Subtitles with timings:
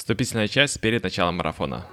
[0.00, 1.84] Вступительная часть перед началом марафона.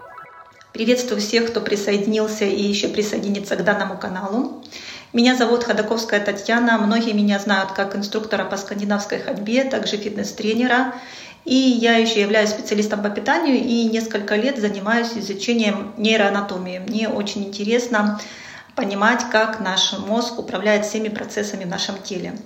[0.72, 4.64] Приветствую всех, кто присоединился и еще присоединится к данному каналу.
[5.12, 6.78] Меня зовут Ходаковская Татьяна.
[6.78, 10.96] Многие меня знают как инструктора по скандинавской ходьбе, также фитнес-тренера.
[11.44, 16.80] И я еще являюсь специалистом по питанию и несколько лет занимаюсь изучением нейроанатомии.
[16.80, 18.22] Мне очень интересно
[18.78, 22.38] понимать, как наш мозг управляет всеми процессами в нашем теле.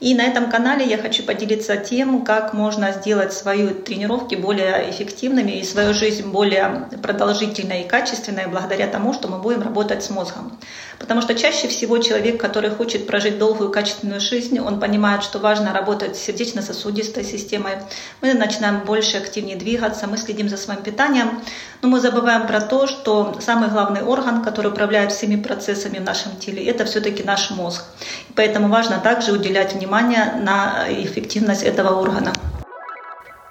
[0.00, 5.52] И на этом канале я хочу поделиться тем, как можно сделать свои тренировки более эффективными
[5.52, 10.58] и свою жизнь более продолжительной и качественной благодаря тому, что мы будем работать с мозгом.
[10.98, 15.72] Потому что чаще всего человек, который хочет прожить долгую качественную жизнь, он понимает, что важно
[15.72, 17.74] работать с сердечно-сосудистой системой.
[18.20, 21.40] Мы начинаем больше активнее двигаться, мы следим за своим питанием,
[21.82, 26.36] но мы забываем про то, что самый главный орган, который управляет всеми процессами в нашем
[26.36, 27.84] теле, это все-таки наш мозг.
[28.34, 32.32] Поэтому важно также уделять внимание внимание на эффективность этого органа.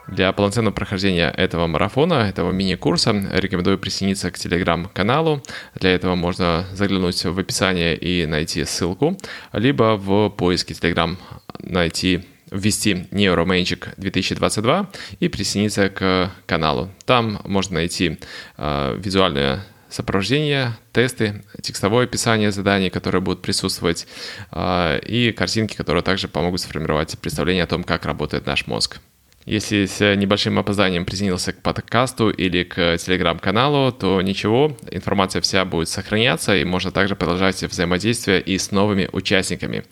[0.08, 5.42] Для полноценного прохождения этого марафона, этого мини-курса, рекомендую присоединиться к телеграм-каналу.
[5.76, 9.18] Для этого можно заглянуть в описание и найти ссылку,
[9.54, 11.18] либо в поиске телеграм
[11.60, 16.90] найти ввести Neuromagic 2022 и присоединиться к каналу.
[17.06, 18.20] Там можно найти
[18.58, 19.62] э, визуальную
[19.94, 24.08] сопровождение, тесты, текстовое описание заданий, которые будут присутствовать,
[24.52, 29.00] а, и картинки, которые также помогут сформировать представление о том, как работает наш мозг.
[29.46, 35.90] Если с небольшим опозданием присоединился к подкасту или к телеграм-каналу, то ничего, информация вся будет
[35.90, 39.84] сохраняться, и можно также продолжать взаимодействие и с новыми участниками.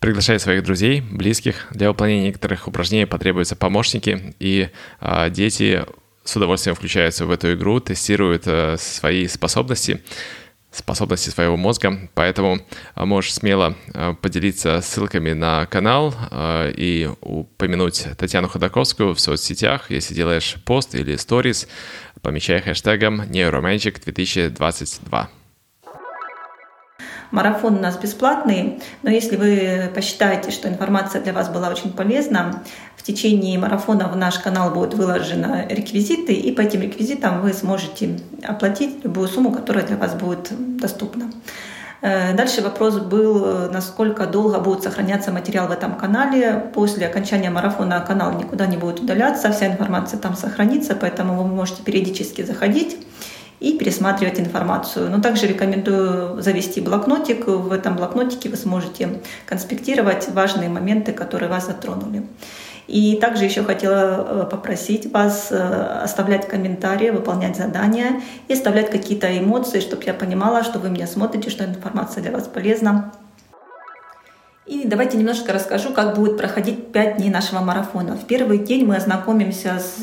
[0.00, 1.66] Приглашай своих друзей, близких.
[1.70, 5.84] Для выполнения некоторых упражнений потребуются помощники, и э, дети
[6.28, 10.02] с удовольствием включаются в эту игру, тестируют э, свои способности,
[10.70, 12.58] способности своего мозга, поэтому
[12.94, 20.12] э, можешь смело э, поделиться ссылками на канал и упомянуть Татьяну Ходаковскую в соцсетях, если
[20.12, 21.66] делаешь пост или сторис,
[22.20, 25.30] помечая хэштегом Neuromagic 2022.
[27.30, 32.62] Марафон у нас бесплатный, но если вы посчитаете, что информация для вас была очень полезна,
[32.98, 38.18] в течение марафона в наш канал будут выложены реквизиты, и по этим реквизитам вы сможете
[38.42, 41.30] оплатить любую сумму, которая для вас будет доступна.
[42.00, 46.70] Э, дальше вопрос был, насколько долго будет сохраняться материал в этом канале.
[46.74, 51.82] После окончания марафона канал никуда не будет удаляться, вся информация там сохранится, поэтому вы можете
[51.82, 52.96] периодически заходить
[53.60, 55.10] и пересматривать информацию.
[55.10, 57.46] Но также рекомендую завести блокнотик.
[57.46, 62.24] В этом блокнотике вы сможете конспектировать важные моменты, которые вас затронули.
[62.88, 69.38] И также еще хотела э, попросить вас э, оставлять комментарии, выполнять задания и оставлять какие-то
[69.38, 73.12] эмоции, чтобы я понимала, что вы меня смотрите, что информация для вас полезна.
[74.64, 78.16] И давайте немножко расскажу, как будет проходить 5 дней нашего марафона.
[78.16, 80.02] В первый день мы ознакомимся с,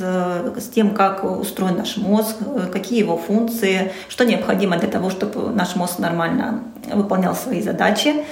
[0.59, 2.37] с тем, как устроен наш мозг,
[2.71, 8.25] какие его функции, что необходимо для того, чтобы наш мозг нормально выполнял свои задачи.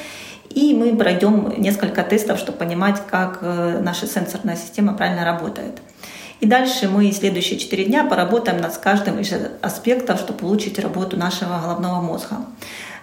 [0.55, 5.81] И мы пройдем несколько тестов, чтобы понимать, как э, наша сенсорная система правильно работает.
[6.39, 11.59] И дальше мы следующие 4 дня поработаем над каждым из аспектов, чтобы улучшить работу нашего
[11.59, 12.37] головного мозга.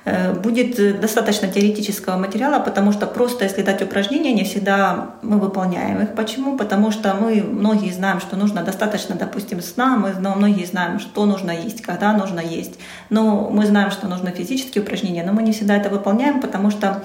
[0.04, 6.02] Э, будет достаточно теоретического материала, потому что просто если дать упражнения, не всегда мы выполняем
[6.02, 6.14] их.
[6.14, 6.56] Почему?
[6.56, 11.50] Потому что мы многие знаем, что нужно достаточно, допустим, сна, мы многие знаем, что нужно
[11.50, 12.78] есть, когда нужно есть.
[13.10, 17.02] Но мы знаем, что нужны физические упражнения, но мы не всегда это выполняем, потому что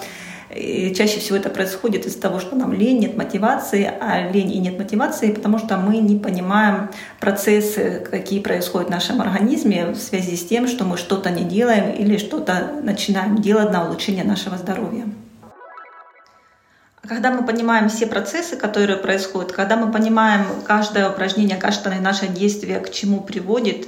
[0.53, 4.59] и чаще всего это происходит из-за того, что нам лень, нет мотивации, а лень и
[4.59, 6.89] нет мотивации, потому что мы не понимаем
[7.19, 11.91] процессы, какие происходят в нашем организме в связи с тем, что мы что-то не делаем
[11.91, 15.05] или что-то начинаем делать на улучшение нашего здоровья.
[17.07, 22.79] Когда мы понимаем все процессы, которые происходят, когда мы понимаем каждое упражнение, каждое наше действие
[22.79, 23.87] к чему приводит,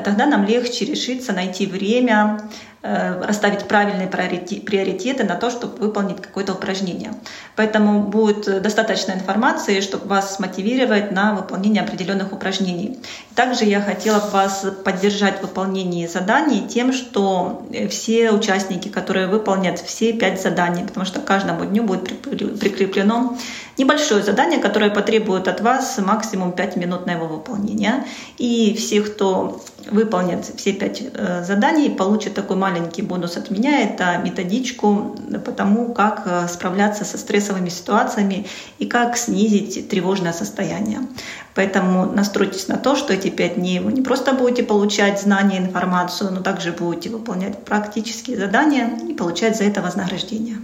[0.00, 2.38] тогда нам легче решиться, найти время,
[2.84, 7.12] Э, расставить правильные приоритеты на то, чтобы выполнить какое-то упражнение.
[7.54, 12.98] Поэтому будет достаточно информации, чтобы вас смотивировать на выполнение определенных упражнений.
[13.36, 20.12] Также я хотела вас поддержать в выполнении заданий тем, что все участники, которые выполнят все
[20.12, 22.20] пять заданий, потому что каждому дню будет
[22.58, 23.38] прикреплено
[23.82, 28.04] небольшое задание, которое потребует от вас максимум 5 минут на его выполнение.
[28.38, 33.80] И все, кто выполнит все пять э, заданий, получат такой маленький бонус от меня.
[33.80, 38.46] Это методичку по тому, как э, справляться со стрессовыми ситуациями
[38.78, 41.00] и как снизить тревожное состояние.
[41.54, 46.30] Поэтому настройтесь на то, что эти пять дней вы не просто будете получать знания, информацию,
[46.30, 50.58] но также будете выполнять практические задания и получать за это вознаграждение.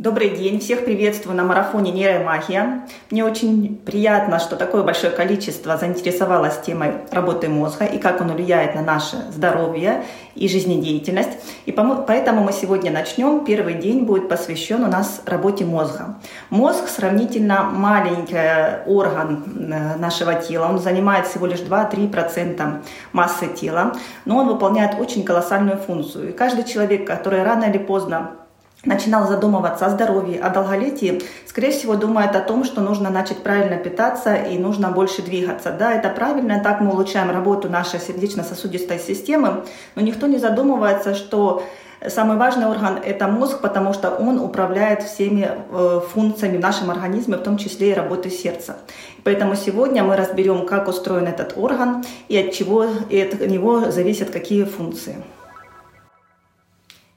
[0.00, 2.86] Добрый день, всех приветствую на марафоне «Нейромагия».
[3.10, 8.74] Мне очень приятно, что такое большое количество заинтересовалось темой работы мозга и как он влияет
[8.74, 10.02] на наше здоровье
[10.34, 11.32] и жизнедеятельность.
[11.66, 13.44] И поэтому мы сегодня начнем.
[13.44, 16.18] Первый день будет посвящен у нас работе мозга.
[16.48, 20.70] Мозг сравнительно маленький орган э, нашего тела.
[20.70, 22.82] Он занимает всего лишь 2-3%
[23.12, 23.92] массы тела,
[24.24, 26.30] но он выполняет очень колоссальную функцию.
[26.30, 28.39] И каждый человек, который рано или поздно
[28.84, 33.76] начинал задумываться о здоровье, о долголетии, скорее всего, думает о том, что нужно начать правильно
[33.76, 35.70] питаться и нужно больше двигаться.
[35.70, 41.62] Да, это правильно, так мы улучшаем работу нашей сердечно-сосудистой системы, но никто не задумывается, что
[42.08, 47.36] Самый важный орган– это мозг, потому что он управляет всеми э, функциями в нашем организме,
[47.36, 48.78] в том числе и работой сердца.
[49.22, 54.30] Поэтому сегодня мы разберем, как устроен этот орган и от чего и от него зависят
[54.30, 55.16] какие функции.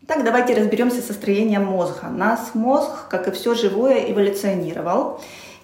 [0.06, 2.10] Итак, давайте разберемся со строением мозга.
[2.10, 5.22] Наш мозг, как и все живое, эволюционировал.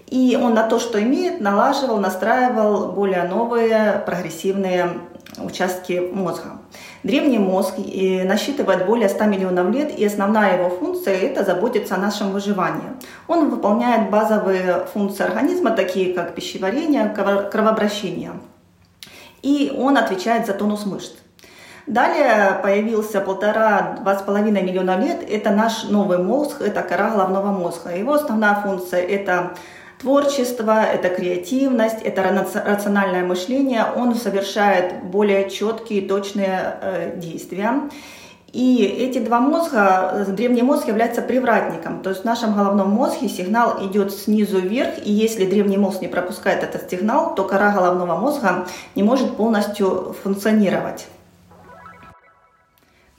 [0.08, 4.92] И он на то, что имеет, налаживал, настраивал более новые прогрессивные
[5.40, 6.62] участки мозга.
[7.04, 12.32] Древний мозг насчитывает более 100 миллионов лет, и основная его функция– это заботиться о нашем
[12.32, 12.94] выживании.
[13.28, 18.32] Он выполняет базовые функции организма, такие как пищеварение, кровообращение.
[19.42, 21.12] И он отвечает за тонус мышц.
[21.90, 25.28] Далее появился полтора-два с половиной миллиона лет.
[25.28, 27.90] Это наш новый мозг, это кора головного мозга.
[27.90, 29.56] Его основная функция– это
[30.00, 32.22] творчество, это креативность, это
[32.64, 33.86] рациональное мышление.
[33.96, 37.90] Он совершает более четкие точные э, действия.
[38.54, 43.84] И эти два мозга, древний мозг является привратником, то есть в нашем головном мозге сигнал
[43.88, 48.68] идет снизу вверх, и если древний мозг не пропускает этот сигнал, то кора головного мозга
[48.96, 51.08] не может полностью функционировать.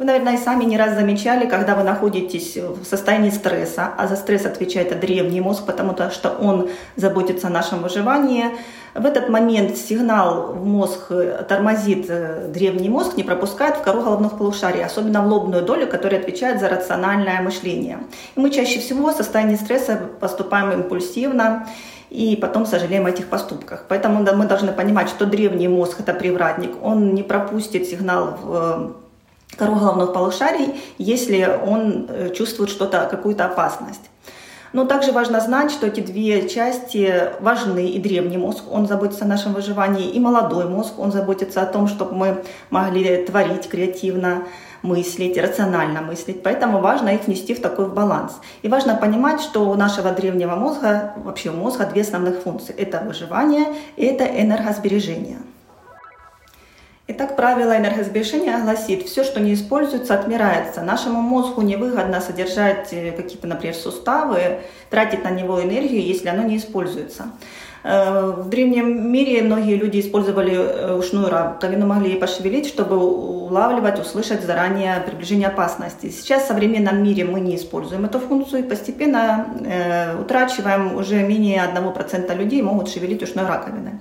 [0.01, 4.17] Вы, наверное, и сами не раз замечали, когда вы находитесь в состоянии стресса, а за
[4.17, 8.47] стресс отвечает древний мозг, потому что он заботится о нашем выживании.
[8.95, 11.13] В этот момент сигнал в мозг
[11.47, 16.19] тормозит э, древний мозг, не пропускает в кору головных полушарий, особенно в лобную долю, которая
[16.19, 17.99] отвечает за рациональное мышление.
[18.37, 21.69] И мы чаще всего в состоянии стресса поступаем импульсивно,
[22.09, 23.85] и потом сожалеем о этих поступках.
[23.87, 28.97] Поэтому мы должны понимать, что древний мозг– это привратник, он не пропустит сигнал в
[29.61, 34.11] кору головных полушарий, если он э, чувствует что-то, какую-то опасность.
[34.73, 37.89] Но также важно знать, что эти две части важны.
[37.89, 41.89] И древний мозг, он заботится о нашем выживании, и молодой мозг, он заботится о том,
[41.89, 44.45] чтобы мы могли творить креативно,
[44.83, 46.43] мыслить, рационально мыслить.
[46.43, 48.33] Поэтому важно их внести в такой баланс.
[48.63, 52.75] И важно понимать, что у нашего древнего мозга, вообще у мозга две основных функции.
[52.75, 53.67] Это выживание
[53.97, 55.39] и это энергосбережение.
[57.07, 60.83] Итак, правило энергосбережения гласит, все, что не используется, отмирается.
[60.83, 64.61] Нашему мозгу невыгодно содержать э, какие-то, например, суставы,
[64.91, 67.33] тратить на него энергию, если оно не используется.
[67.83, 74.43] Э, в древнем мире многие люди использовали э, ушную раковину, могли пошевелить, чтобы улавливать, услышать
[74.45, 76.11] заранее приближение опасности.
[76.11, 81.63] Сейчас в современном мире мы не используем эту функцию и постепенно э, утрачиваем уже менее
[81.75, 83.93] 1% людей могут шевелить ушной раковиной.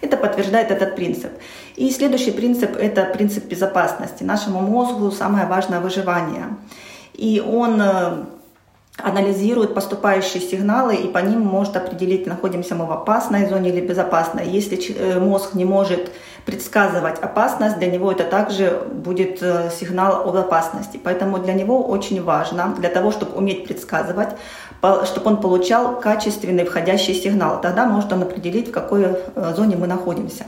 [0.00, 1.30] Это подтверждает этот принцип.
[1.76, 4.22] И следующий принцип– это принцип безопасности.
[4.24, 6.56] Нашему мозгу самое важное выживание.
[7.12, 8.24] И он э,
[8.98, 14.48] анализирует поступающие сигналы и по ним может определить, находимся мы в опасной зоне или безопасной.
[14.48, 16.10] Если э, мозг не может
[16.46, 20.98] предсказывать опасность, для него это также будет э, сигнал об опасности.
[21.02, 24.30] Поэтому для него очень важно, для того, чтобы уметь предсказывать,
[25.04, 27.60] чтобы он получал качественный входящий сигнал.
[27.60, 30.44] Тогда может он определить, в какой э, зоне мы находимся.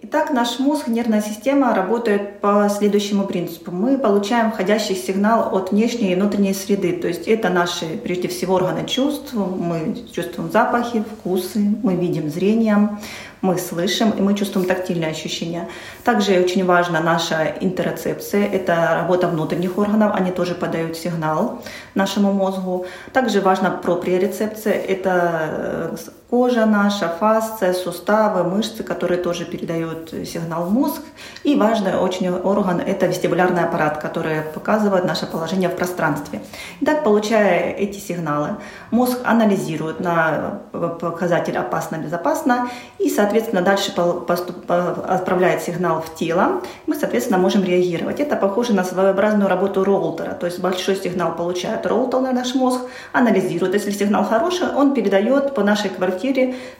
[0.00, 3.72] Итак, наш мозг, нервная система работает по следующему принципу.
[3.72, 6.92] Мы получаем входящий сигнал от внешней и внутренней среды.
[6.92, 9.32] То есть это наши, прежде всего, органы чувств.
[9.34, 13.00] Мы чувствуем запахи, вкусы, мы видим зрением,
[13.40, 15.68] мы слышим и мы чувствуем тактильные ощущения.
[16.04, 21.62] Также очень важна наша интероцепция, это работа внутренних органов, они тоже подают сигнал
[21.94, 22.86] нашему мозгу.
[23.12, 25.96] Также важна проприорецепция, это э,
[26.30, 31.02] кожа наша, фасция, суставы, мышцы, которые тоже передают сигнал в мозг.
[31.42, 36.40] И важный очень орган– это вестибулярный аппарат, который показывает наше положение в пространстве.
[36.80, 38.56] Итак, получая эти сигналы,
[38.90, 40.60] мозг анализирует на
[41.00, 42.68] показатель опасно-безопасно
[42.98, 46.60] и, соответственно, дальше отправляет сигнал в тело.
[46.86, 48.20] Мы, соответственно, можем реагировать.
[48.20, 50.32] Это похоже на своеобразную работу роутера.
[50.32, 52.80] То есть большой сигнал получает роутер на наш мозг,
[53.12, 53.72] анализирует.
[53.72, 56.17] Если сигнал хороший, он передает по нашей квартире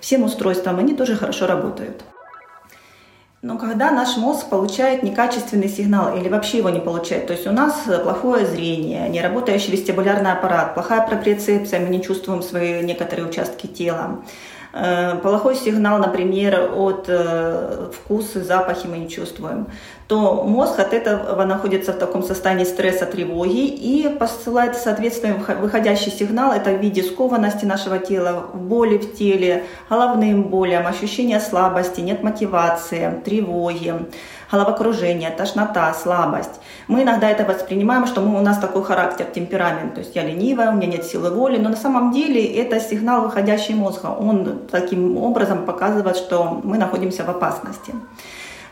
[0.00, 0.78] всем устройствам.
[0.78, 2.02] Они тоже хорошо работают.
[3.40, 7.52] Но когда наш мозг получает некачественный сигнал или вообще его не получает, то есть у
[7.52, 14.24] нас плохое зрение, неработающий вестибулярный аппарат, плохая проприоцепция, мы не чувствуем свои некоторые участки тела,
[14.72, 19.66] Э, плохой сигнал, например, от э, вкуса, запахи мы не чувствуем,
[20.08, 26.52] то мозг от этого находится в таком состоянии стресса, тревоги и посылает, соответственно, выходящий сигнал,
[26.52, 33.20] это в виде скованности нашего тела, боли в теле, головным болям, ощущения слабости, нет мотивации,
[33.24, 33.94] тревоги
[34.50, 36.60] головокружение, тошнота, слабость.
[36.86, 40.70] Мы иногда это воспринимаем, что мы, у нас такой характер, темперамент, то есть я ленивая,
[40.70, 44.06] у меня нет силы воли, но на самом деле это сигнал выходящий мозга.
[44.06, 47.92] Он таким образом показывает, что мы находимся в опасности.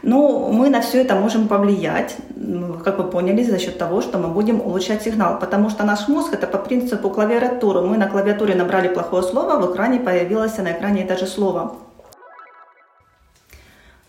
[0.02, 2.16] Ну, мы на все это можем повлиять,
[2.84, 5.38] как вы поняли, за счет того, что мы будем улучшать сигнал.
[5.38, 7.80] Потому что наш мозг это по принципу клавиатуры.
[7.80, 11.76] Мы на клавиатуре набрали плохое слово, в экране появилось на экране это же слово.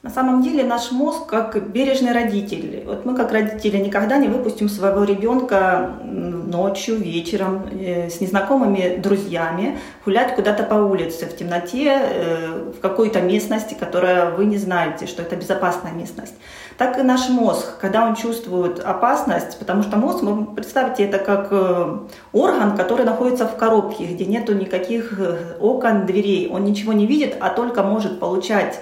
[0.07, 2.81] На самом деле наш мозг как бережный родитель.
[2.85, 9.77] Вот мы как родители никогда не выпустим своего ребенка ночью, вечером э, с незнакомыми друзьями
[10.05, 15.23] гулять куда-то по улице в темноте, э, в какой-то местности, которая вы не знаете, что
[15.23, 16.35] это безопасная местность.
[16.77, 21.49] Так и наш мозг, когда он чувствует опасность, потому что мозг, вы представьте, это как
[21.51, 21.97] э,
[22.31, 25.19] орган, который находится в коробке, где нету никаких
[25.59, 28.79] окон, дверей, он ничего не видит, а только может получать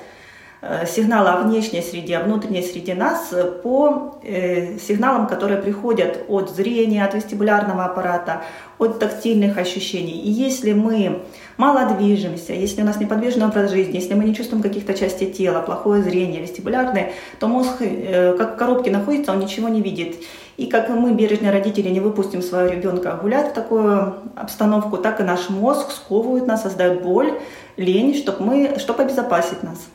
[0.87, 7.05] сигналы о внешней среде, о внутренней среде нас по э, сигналам, которые приходят от зрения,
[7.05, 8.41] от вестибулярного аппарата,
[8.79, 10.19] от тактильных ощущений.
[10.21, 11.23] И если мы
[11.57, 15.61] мало движемся, если у нас неподвижный образ жизни, если мы не чувствуем каких-то частей тела,
[15.61, 20.15] плохое зрение, вестибулярное, то мозг, э, как в коробке находится, он ничего не видит.
[20.57, 25.23] И как мы, бережные родители, не выпустим своего ребенка гулять в такую обстановку, так и
[25.23, 27.33] наш мозг сковывает нас, создает боль,
[27.77, 29.89] лень, чтобы, мы, чтобы обезопасить нас.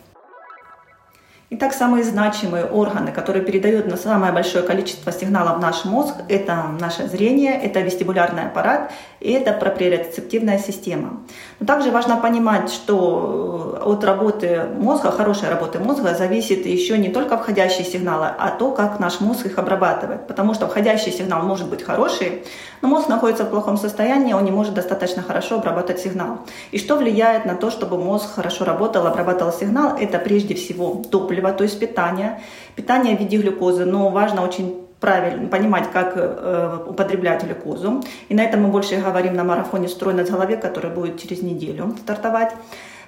[1.53, 6.67] Итак, самые значимые органы, которые передают на самое большое количество сигналов в наш мозг, это
[6.79, 11.21] наше зрение, это вестибулярный аппарат и это проприорецептивная система.
[11.59, 17.09] Но также важно понимать, что э, от работы мозга, хорошей работы мозга зависит еще не
[17.09, 20.29] только входящие сигналы, а то, как наш мозг их обрабатывает.
[20.29, 22.45] Потому что входящий сигнал может быть хороший,
[22.81, 26.39] но мозг находится в плохом состоянии, он не может достаточно хорошо обрабатывать сигнал.
[26.71, 31.40] И что влияет на то, чтобы мозг хорошо работал, обрабатывал сигнал, это прежде всего топливо,
[31.41, 32.41] топлива, то есть питание,
[32.77, 38.03] питание в виде глюкозы, но важно очень правильно понимать, как э, употреблять глюкозу.
[38.29, 41.97] И на этом мы больше говорим на марафоне «Стройность в голове», который будет через неделю
[42.03, 42.53] стартовать.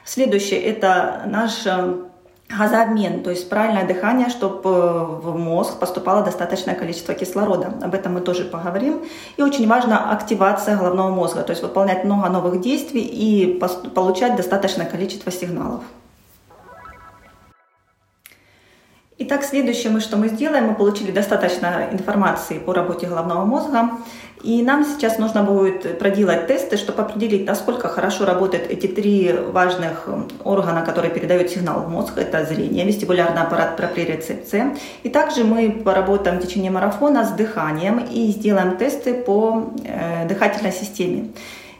[0.05, 1.95] Следующее– это наш э,
[2.59, 7.75] газообмен, то есть правильное дыхание, чтобы э, в мозг поступало достаточное количество кислорода.
[7.83, 9.03] Об этом мы тоже поговорим.
[9.37, 13.61] И очень важна активация головного мозга, то есть выполнять много новых действий и
[13.95, 15.83] получать достаточное количество сигналов.
[19.25, 23.91] Итак, следующее, что мы сделаем, мы получили достаточно информации по работе головного мозга,
[24.43, 30.09] и нам сейчас нужно будет проделать тесты, чтобы определить, насколько хорошо работают эти три важных
[30.43, 32.15] органа, которые передают сигнал в мозг.
[32.19, 34.77] Это зрение, вестибулярный аппарат, проприорецепция.
[35.05, 40.73] И также мы поработаем в течение марафона с дыханием и сделаем тесты по э, дыхательной
[40.73, 41.29] системе.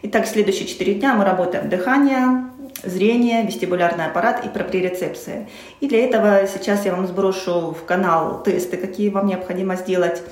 [0.05, 2.52] Итак, следующие четыре дня мы работаем дыхание,
[2.83, 5.49] зрение, вестибулярный аппарат и проприорецепция.
[5.81, 10.23] И для этого сейчас я вам сброшу в канал тесты, какие вам необходимо сделать.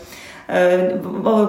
[0.53, 0.99] Э,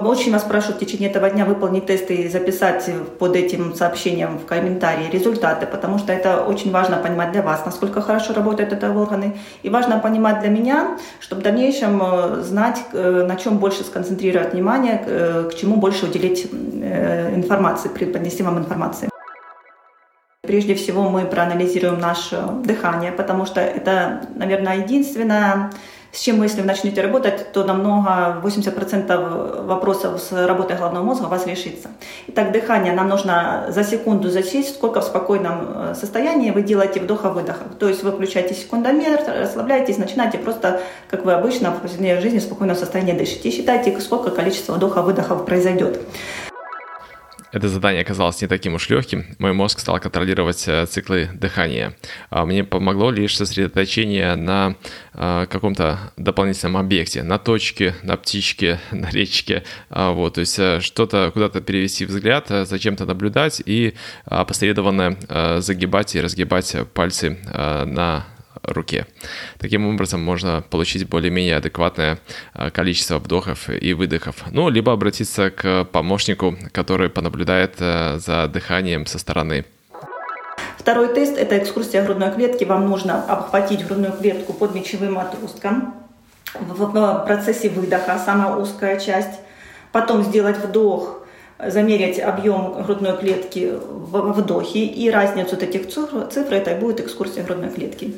[0.04, 4.46] очень вас прошу в течение этого дня выполнить тесты и записать под этим сообщением в
[4.46, 9.36] комментарии результаты, потому что это очень важно понимать для вас, насколько хорошо работают эти органы.
[9.64, 14.52] И важно понимать для меня, чтобы в дальнейшем э, знать, э, на чем больше сконцентрировать
[14.52, 14.98] внимание,
[15.50, 19.11] к чему больше уделить информации, преподнести вам информации.
[20.44, 25.70] Прежде всего мы проанализируем наше дыхание, потому что это, наверное, единственное,
[26.10, 31.26] с чем вы, если вы начнете работать, то намного 80% вопросов с работой головного мозга
[31.26, 31.90] у вас решится.
[32.26, 37.62] Итак, дыхание нам нужно за секунду засесть, сколько в спокойном э, состоянии вы делаете вдоха-выдоха.
[37.78, 42.42] То есть вы включаете секундомер, расслабляетесь, начинаете просто, как вы обычно в повседневной жизни, в
[42.42, 43.48] спокойном состоянии дышите.
[43.48, 46.00] И считайте, сколько количество вдоха-выдохов произойдет.
[47.52, 49.26] Это задание оказалось не таким уж легким.
[49.38, 51.94] Мой мозг стал контролировать э, циклы дыхания.
[52.30, 54.76] А мне помогло лишь сосредоточение на
[55.12, 59.64] э, каком-то дополнительном объекте, на точке, на птичке, на речке.
[59.90, 63.94] А, вот, то есть э, что-то куда-то перевести взгляд, за чем-то наблюдать и
[64.24, 68.26] опосредованно загибать и разгибать пальцы на
[68.62, 69.06] руке.
[69.58, 72.18] Таким образом можно получить более-менее адекватное
[72.54, 74.44] а, количество вдохов и выдохов.
[74.50, 79.64] Ну, либо обратиться к помощнику, который понаблюдает э, за дыханием со стороны.
[80.78, 82.64] Второй тест– это экскурсия грудной клетки.
[82.64, 85.94] Вам нужно обхватить грудную клетку под мечевым отростком.
[86.54, 89.40] В процессе выдоха самая узкая часть.
[89.92, 91.22] Потом сделать вдох,
[91.64, 94.86] замерить объем грудной клетки в вдохе.
[94.86, 98.14] И разницу вот этих цифр, цифр это будет экскурсия грудной клетки.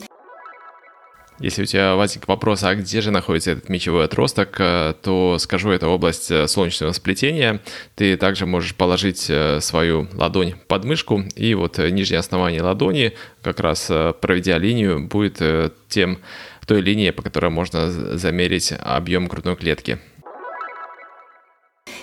[1.41, 5.71] Если у тебя возник вопрос, а где же находится этот мечевой отросток, э, то скажу,
[5.71, 7.61] это область э, солнечного сплетения.
[7.97, 13.59] Ты также можешь положить э, свою ладонь под мышку, и вот нижнее основание ладони, как
[13.59, 15.43] раз проведя линию, будет
[15.89, 16.19] тем,
[16.67, 19.99] той линией, по которой можно замерить объем грудной клетки.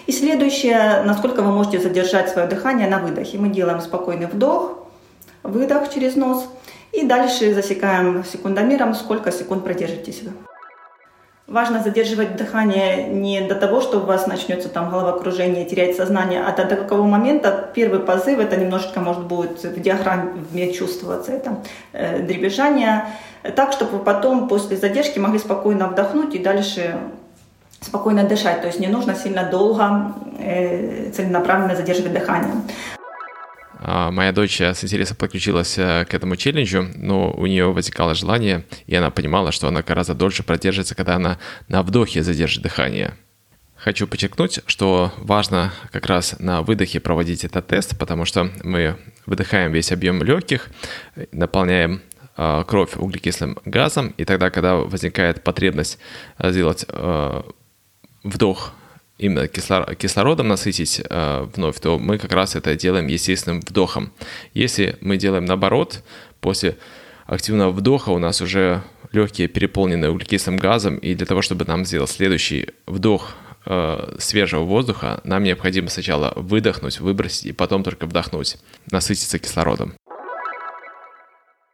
[0.08, 3.38] И следующее, насколько вы можете задержать свое дыхание на выдохе.
[3.38, 4.88] Мы делаем спокойный вдох,
[5.42, 6.48] выдох через нос–
[6.92, 10.32] и дальше засекаем секундомером, сколько секунд продержитесь вы.
[11.48, 16.56] Важно задерживать дыхание не до того, что у вас начнется там головокружение, терять сознание, а
[16.56, 21.58] до, до какого момента первый позыв, это немножечко может будет в диаграмме чувствоваться, это
[21.92, 23.08] э, дребезжание,
[23.56, 26.96] так, чтобы вы потом после задержки могли спокойно вдохнуть и дальше
[27.82, 28.62] спокойно дышать.
[28.62, 32.54] То есть не нужно сильно долго э, целенаправленно задерживать дыхание.
[33.84, 38.64] А, моя дочь с интересом подключилась э, к этому челленджу, но у нее возникало желание,
[38.86, 43.18] и она понимала, что она гораздо дольше продержится, когда она на вдохе задержит дыхание.
[43.76, 49.72] Хочу подчеркнуть, что важно как раз на выдохе проводить этот тест, потому что мы выдыхаем
[49.72, 50.70] весь объем легких,
[51.32, 52.04] наполняем
[52.38, 55.98] а, кровь углекислым газом, и тогда, когда возникает потребность
[56.38, 56.86] сделать
[58.24, 58.74] вдох
[59.22, 64.12] именно кислородом насытить э, вновь, то мы как раз это делаем естественным вдохом.
[64.54, 66.04] Если мы делаем наоборот,
[66.40, 66.78] после
[67.28, 72.10] активного вдоха у нас уже легкие переполнены углекислым газом, и для того, чтобы нам сделать
[72.10, 73.36] следующий вдох
[73.66, 78.58] э, свежего воздуха, нам необходимо сначала выдохнуть, выбросить, и потом только вдохнуть,
[78.90, 79.94] насытиться кислородом.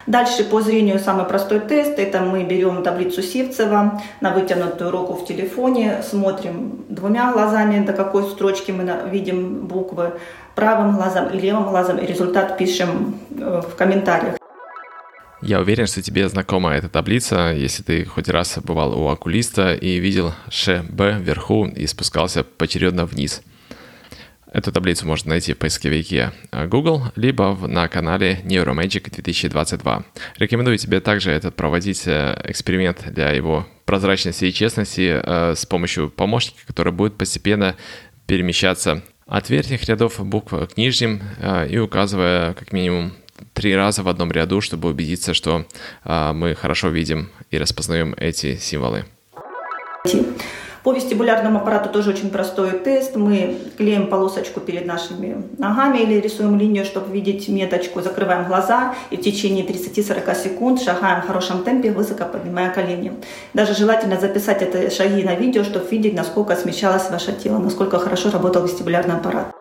[0.07, 1.99] Дальше по зрению самый простой тест.
[1.99, 8.23] Это мы берем таблицу Сивцева на вытянутую руку в телефоне, смотрим двумя глазами, до какой
[8.23, 10.13] строчки мы видим буквы,
[10.55, 14.37] правым глазом и левым глазом, и результат пишем э, в комментариях.
[15.41, 19.99] Я уверен, что тебе знакома эта таблица, если ты хоть раз бывал у окулиста и
[19.99, 23.41] видел Ш, Б вверху и спускался поочередно вниз–
[24.51, 30.05] Эту таблицу можно найти в поисковике Google, либо на канале Neuromagic 2022.
[30.37, 36.09] Рекомендую тебе также этот проводить э, эксперимент для его прозрачности и честности э, с помощью
[36.09, 37.75] помощника, который будет постепенно
[38.25, 43.13] перемещаться от верхних рядов букв к нижним э, и указывая как минимум
[43.53, 45.67] три раза в одном ряду, чтобы убедиться, что
[46.03, 49.05] мы хорошо видим и распознаем эти символы.
[50.87, 53.17] По вестибулярному аппарату тоже очень простой тест.
[53.17, 59.17] Мы клеим полосочку перед нашими ногами или рисуем линию, чтобы видеть меточку, закрываем глаза и
[59.17, 63.11] в течение 30-40 секунд шагаем в хорошем темпе, высоко поднимая колени.
[63.53, 68.31] Даже желательно записать это шаги на видео, чтобы видеть, насколько смещалось ваше тело, насколько хорошо
[68.31, 69.56] работал вестибулярный аппарат.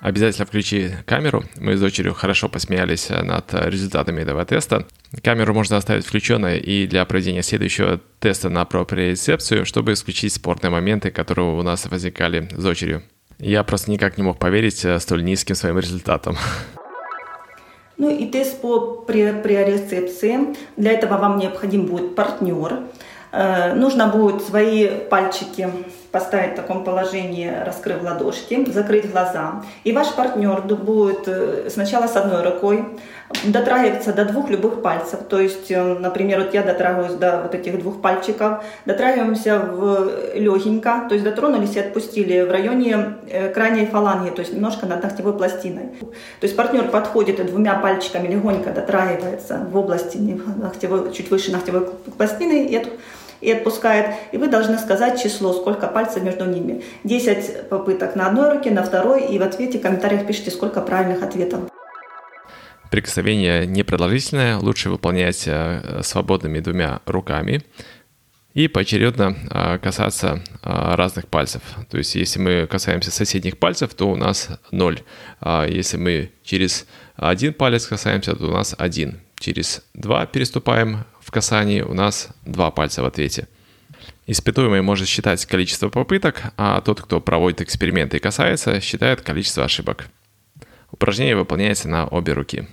[0.00, 1.42] Обязательно включи камеру.
[1.56, 4.86] Мы с дочерью хорошо посмеялись над результатами этого теста.
[5.22, 11.10] Камеру можно оставить включенной и для проведения следующего теста на проприорецепцию, чтобы исключить спорные моменты,
[11.10, 13.02] которые у нас возникали с дочерью.
[13.38, 16.36] Я просто никак не мог поверить столь низким своим результатам.
[17.96, 20.54] Ну и тест по приорецепции.
[20.76, 22.84] Для этого вам необходим будет партнер.
[23.32, 25.68] Э, нужно будет свои пальчики
[26.10, 29.62] поставить в таком положении, раскрыв ладошки, закрыть глаза.
[29.84, 32.84] И ваш партнер будет э, сначала с одной рукой
[33.44, 35.20] дотрагиваться до двух любых пальцев.
[35.28, 41.04] То есть, э, например, вот я дотрагиваюсь до вот этих двух пальчиков, дотрагиваемся в легенько,
[41.08, 45.36] то есть дотронулись и отпустили в районе э, крайней фаланги, то есть немножко над ногтевой
[45.36, 45.90] пластиной.
[46.00, 51.86] То есть партнер подходит и двумя пальчиками легонько дотрагивается в области ногтевой, чуть выше ногтевой
[52.16, 52.74] пластины и
[53.40, 54.14] и отпускает.
[54.32, 56.82] И вы должны сказать число, сколько пальцев между ними.
[57.04, 61.22] 10 попыток на одной руке, на второй, и в ответе в комментариях пишите, сколько правильных
[61.22, 61.60] ответов.
[62.90, 67.62] Прикосновение непродолжительное, лучше выполнять э, свободными двумя руками
[68.54, 71.60] и поочередно э, касаться э, разных пальцев.
[71.90, 75.00] То есть если мы касаемся соседних пальцев, то у нас 0.
[75.40, 76.86] А если мы через
[77.18, 79.20] один палец касаемся, то у нас 1.
[79.40, 83.48] Через два переступаем в касании, у нас два пальца в ответе.
[84.26, 90.08] Испытуемый может считать количество попыток, а тот, кто проводит эксперименты и касается, считает количество ошибок.
[90.92, 92.68] Упражнение выполняется на обе руки.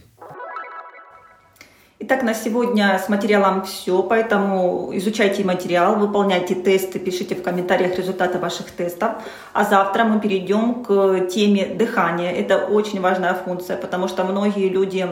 [1.98, 8.38] Итак, на сегодня с материалом все, поэтому изучайте материал, выполняйте тесты, пишите в комментариях результаты
[8.38, 9.12] ваших тестов.
[9.54, 12.34] А завтра мы перейдем к теме дыхания.
[12.34, 15.08] Это очень важная функция, потому что многие люди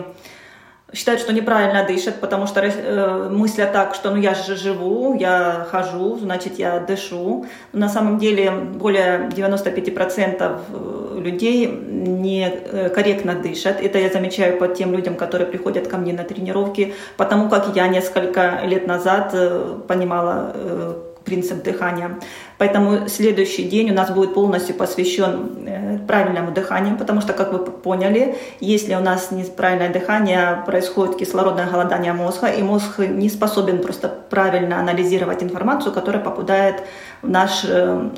[0.93, 5.65] считают, что неправильно дышат, потому что э, мыслят так, что ну я же живу, я
[5.71, 7.45] хожу, значит я дышу.
[7.71, 13.81] На самом деле более 95% э, людей некорректно э, дышат.
[13.81, 17.87] Это я замечаю по тем людям, которые приходят ко мне на тренировки, потому как я
[17.87, 20.93] несколько лет назад э, понимала э,
[21.25, 22.19] принцип дыхания.
[22.57, 28.35] Поэтому следующий день у нас будет полностью посвящен правильному дыханию, потому что, как вы поняли,
[28.59, 34.79] если у нас неправильное дыхание, происходит кислородное голодание мозга, и мозг не способен просто правильно
[34.79, 36.83] анализировать информацию, которая попадает
[37.21, 37.65] в наш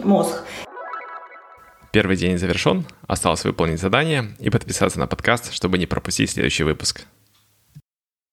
[0.04, 0.44] мозг.
[1.95, 7.05] Первый день завершен, осталось выполнить задание и подписаться на подкаст, чтобы не пропустить следующий выпуск.